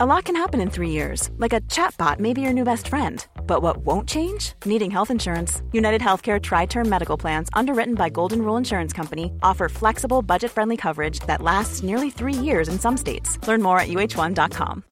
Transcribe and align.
A 0.00 0.06
lot 0.06 0.26
can 0.26 0.36
happen 0.36 0.60
in 0.60 0.70
three 0.70 0.90
years, 0.90 1.28
like 1.38 1.52
a 1.52 1.60
chatbot 1.62 2.20
may 2.20 2.32
be 2.32 2.40
your 2.40 2.52
new 2.52 2.62
best 2.62 2.86
friend. 2.86 3.26
But 3.48 3.62
what 3.62 3.78
won't 3.78 4.08
change? 4.08 4.52
Needing 4.64 4.92
health 4.92 5.10
insurance. 5.10 5.60
United 5.72 6.00
Healthcare 6.00 6.40
Tri 6.40 6.66
Term 6.66 6.88
Medical 6.88 7.16
Plans, 7.16 7.48
underwritten 7.52 7.96
by 7.96 8.08
Golden 8.08 8.42
Rule 8.42 8.56
Insurance 8.56 8.92
Company, 8.92 9.32
offer 9.42 9.68
flexible, 9.68 10.22
budget 10.22 10.52
friendly 10.52 10.76
coverage 10.76 11.18
that 11.26 11.42
lasts 11.42 11.82
nearly 11.82 12.10
three 12.10 12.32
years 12.32 12.68
in 12.68 12.78
some 12.78 12.96
states. 12.96 13.44
Learn 13.48 13.60
more 13.60 13.80
at 13.80 13.88
uh1.com. 13.88 14.84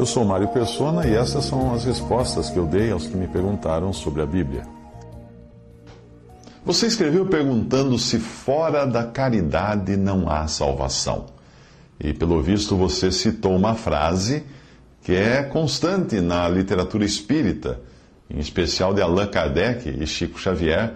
Eu 0.00 0.04
sou 0.04 0.24
Mário 0.24 0.48
Persona 0.48 1.06
e 1.06 1.14
essas 1.14 1.44
são 1.44 1.72
as 1.72 1.84
respostas 1.84 2.50
que 2.50 2.58
eu 2.58 2.66
dei 2.66 2.90
aos 2.90 3.06
que 3.06 3.16
me 3.16 3.28
perguntaram 3.28 3.92
sobre 3.92 4.20
a 4.20 4.26
Bíblia. 4.26 4.64
Você 6.66 6.88
escreveu 6.88 7.24
perguntando 7.26 7.96
se 7.96 8.18
fora 8.18 8.84
da 8.84 9.04
caridade 9.04 9.96
não 9.96 10.28
há 10.28 10.48
salvação. 10.48 11.26
E 12.00 12.12
pelo 12.12 12.42
visto 12.42 12.76
você 12.76 13.12
citou 13.12 13.54
uma 13.54 13.76
frase 13.76 14.42
que 15.00 15.14
é 15.14 15.44
constante 15.44 16.20
na 16.20 16.48
literatura 16.48 17.04
espírita, 17.04 17.78
em 18.28 18.40
especial 18.40 18.92
de 18.92 19.00
Allan 19.00 19.28
Kardec 19.28 19.88
e 19.88 20.04
Chico 20.08 20.40
Xavier. 20.40 20.94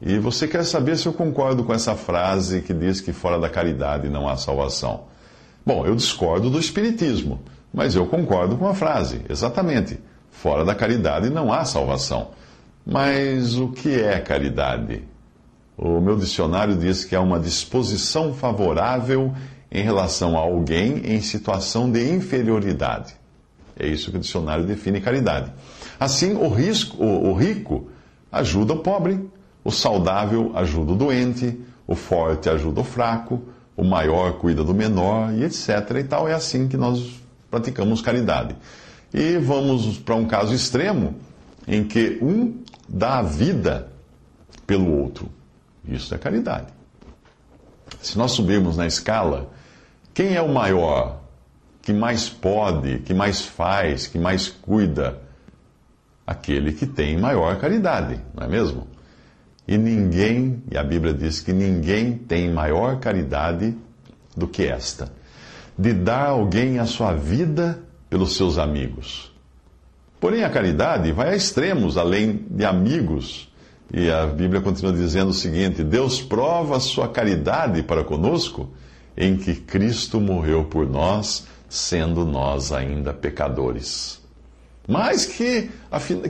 E 0.00 0.18
você 0.18 0.48
quer 0.48 0.64
saber 0.64 0.96
se 0.96 1.06
eu 1.06 1.12
concordo 1.12 1.64
com 1.64 1.74
essa 1.74 1.94
frase 1.94 2.62
que 2.62 2.72
diz 2.72 3.02
que 3.02 3.12
fora 3.12 3.38
da 3.38 3.50
caridade 3.50 4.08
não 4.08 4.26
há 4.26 4.38
salvação. 4.38 5.02
Bom, 5.66 5.84
eu 5.84 5.94
discordo 5.94 6.48
do 6.48 6.58
Espiritismo, 6.58 7.42
mas 7.74 7.94
eu 7.94 8.06
concordo 8.06 8.56
com 8.56 8.66
a 8.66 8.74
frase, 8.74 9.20
exatamente. 9.28 10.00
Fora 10.30 10.64
da 10.64 10.74
caridade 10.74 11.28
não 11.28 11.52
há 11.52 11.62
salvação. 11.66 12.30
Mas 12.90 13.56
o 13.56 13.68
que 13.68 14.00
é 14.00 14.18
caridade? 14.18 15.04
O 15.78 16.00
meu 16.00 16.16
dicionário 16.16 16.76
diz 16.76 17.04
que 17.04 17.14
é 17.14 17.20
uma 17.20 17.38
disposição 17.38 18.34
favorável 18.34 19.32
em 19.70 19.80
relação 19.84 20.36
a 20.36 20.40
alguém 20.40 21.00
em 21.04 21.20
situação 21.20 21.88
de 21.88 22.12
inferioridade. 22.12 23.14
É 23.78 23.86
isso 23.86 24.10
que 24.10 24.16
o 24.16 24.20
dicionário 24.20 24.66
define 24.66 25.00
caridade. 25.00 25.52
Assim, 26.00 26.34
o, 26.34 26.48
risco, 26.48 27.00
o, 27.00 27.30
o 27.30 27.32
rico 27.32 27.88
ajuda 28.32 28.72
o 28.72 28.78
pobre, 28.78 29.24
o 29.62 29.70
saudável 29.70 30.50
ajuda 30.56 30.90
o 30.90 30.96
doente, 30.96 31.60
o 31.86 31.94
forte 31.94 32.50
ajuda 32.50 32.80
o 32.80 32.84
fraco, 32.84 33.40
o 33.76 33.84
maior 33.84 34.32
cuida 34.32 34.64
do 34.64 34.74
menor 34.74 35.32
e 35.32 35.44
etc. 35.44 35.68
E 35.96 36.04
tal. 36.04 36.28
É 36.28 36.34
assim 36.34 36.66
que 36.66 36.76
nós 36.76 37.20
praticamos 37.48 38.02
caridade. 38.02 38.56
E 39.14 39.38
vamos 39.38 39.96
para 39.96 40.16
um 40.16 40.26
caso 40.26 40.52
extremo 40.52 41.14
em 41.68 41.84
que 41.84 42.18
um 42.20 42.54
dá 42.90 43.18
a 43.18 43.22
vida 43.22 43.88
pelo 44.66 44.92
outro. 44.98 45.30
Isso 45.84 46.14
é 46.14 46.18
caridade. 46.18 46.66
Se 48.02 48.18
nós 48.18 48.32
subirmos 48.32 48.76
na 48.76 48.86
escala, 48.86 49.50
quem 50.12 50.34
é 50.34 50.42
o 50.42 50.52
maior, 50.52 51.20
que 51.82 51.92
mais 51.92 52.28
pode, 52.28 52.98
que 53.00 53.14
mais 53.14 53.40
faz, 53.40 54.06
que 54.06 54.18
mais 54.18 54.48
cuida? 54.48 55.18
Aquele 56.26 56.72
que 56.72 56.86
tem 56.86 57.18
maior 57.18 57.58
caridade, 57.58 58.20
não 58.34 58.44
é 58.44 58.48
mesmo? 58.48 58.86
E 59.66 59.76
ninguém, 59.76 60.62
e 60.70 60.76
a 60.76 60.82
Bíblia 60.82 61.14
diz 61.14 61.40
que 61.40 61.52
ninguém 61.52 62.16
tem 62.16 62.52
maior 62.52 62.98
caridade 62.98 63.76
do 64.36 64.46
que 64.46 64.64
esta, 64.64 65.12
de 65.76 65.92
dar 65.92 66.26
alguém 66.26 66.78
a 66.78 66.86
sua 66.86 67.14
vida 67.14 67.82
pelos 68.08 68.36
seus 68.36 68.58
amigos. 68.58 69.29
Porém, 70.20 70.44
a 70.44 70.50
caridade 70.50 71.10
vai 71.12 71.30
a 71.30 71.36
extremos 71.36 71.96
além 71.96 72.44
de 72.50 72.64
amigos 72.64 73.50
e 73.92 74.10
a 74.10 74.26
Bíblia 74.26 74.60
continua 74.60 74.92
dizendo 74.92 75.30
o 75.30 75.34
seguinte: 75.34 75.82
Deus 75.82 76.20
prova 76.20 76.76
a 76.76 76.80
sua 76.80 77.08
caridade 77.08 77.82
para 77.82 78.04
conosco 78.04 78.68
em 79.16 79.36
que 79.36 79.54
Cristo 79.54 80.20
morreu 80.20 80.64
por 80.64 80.88
nós, 80.88 81.46
sendo 81.68 82.24
nós 82.24 82.70
ainda 82.70 83.12
pecadores. 83.12 84.20
Mas 84.86 85.24
que, 85.24 85.70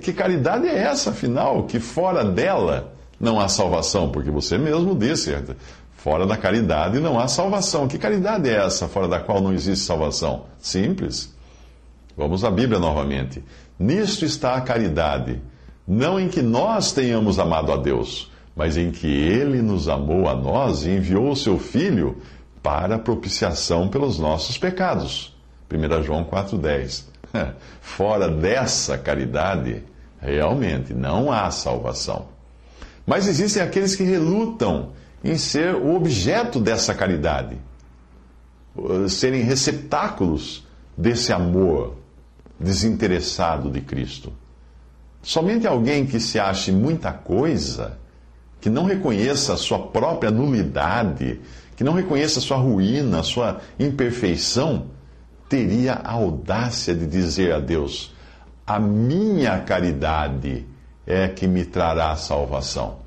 que 0.01 0.13
caridade 0.13 0.67
é 0.67 0.77
essa, 0.77 1.11
afinal, 1.11 1.65
que 1.65 1.81
fora 1.81 2.25
dela 2.25 2.93
não 3.19 3.41
há 3.41 3.49
salvação? 3.49 4.11
Porque 4.11 4.31
você 4.31 4.59
mesmo 4.59 4.95
disse, 4.95 5.35
fora 5.97 6.27
da 6.27 6.37
caridade 6.37 6.99
não 6.99 7.19
há 7.19 7.27
salvação. 7.27 7.89
Que 7.89 7.99
caridade 7.99 8.49
é 8.49 8.55
essa, 8.55 8.89
fora 8.89 9.09
da 9.09 9.21
qual 9.21 9.41
não 9.41 9.53
existe 9.53 9.85
salvação? 9.85 10.45
Simples. 10.59 11.35
Vamos 12.21 12.45
à 12.45 12.51
Bíblia 12.51 12.79
novamente. 12.79 13.43
Nisto 13.79 14.27
está 14.27 14.55
a 14.55 14.61
caridade 14.61 15.41
não 15.89 16.21
em 16.21 16.29
que 16.29 16.43
nós 16.43 16.93
tenhamos 16.93 17.39
amado 17.39 17.73
a 17.73 17.79
Deus, 17.79 18.31
mas 18.55 18.77
em 18.77 18.91
que 18.91 19.07
Ele 19.07 19.63
nos 19.63 19.89
amou 19.89 20.29
a 20.29 20.37
nós 20.37 20.85
e 20.85 20.91
enviou 20.91 21.31
o 21.31 21.37
seu 21.37 21.59
Filho 21.59 22.19
para 22.63 22.99
propiciação 22.99 23.89
pelos 23.89 24.19
nossos 24.19 24.59
pecados. 24.59 25.35
1 25.73 26.03
João 26.03 26.23
4,10. 26.23 27.05
Fora 27.81 28.29
dessa 28.29 28.99
caridade, 28.99 29.83
realmente 30.21 30.93
não 30.93 31.33
há 31.33 31.51
salvação. 31.51 32.29
Mas 33.07 33.27
existem 33.27 33.63
aqueles 33.63 33.97
que 33.97 34.03
relutam 34.03 34.91
em 35.25 35.39
ser 35.39 35.75
o 35.75 35.97
objeto 35.97 36.61
dessa 36.61 36.95
caridade, 36.95 37.57
serem 39.09 39.41
receptáculos 39.41 40.67
desse 40.99 41.33
amor 41.33 42.00
desinteressado 42.61 43.71
de 43.71 43.81
Cristo. 43.81 44.33
Somente 45.23 45.67
alguém 45.67 46.07
que 46.07 46.21
se 46.21 46.39
ache 46.39 46.71
muita 46.71 47.13
coisa, 47.13 47.99
que 48.61 48.69
não 48.69 48.85
reconheça 48.85 49.55
a 49.55 49.57
sua 49.57 49.79
própria 49.79 50.31
nulidade, 50.31 51.41
que 51.77 51.83
não 51.83 51.95
reconheça 51.95 52.39
a 52.39 52.43
sua 52.43 52.59
ruína, 52.59 53.21
a 53.21 53.23
sua 53.23 53.61
imperfeição, 53.79 54.87
teria 55.49 55.95
a 55.95 56.13
audácia 56.13 56.95
de 56.95 57.07
dizer 57.07 57.53
a 57.55 57.59
Deus: 57.59 58.15
A 58.67 58.79
minha 58.79 59.59
caridade 59.61 60.67
é 61.07 61.27
que 61.29 61.47
me 61.49 61.65
trará 61.65 62.15
salvação. 62.17 63.01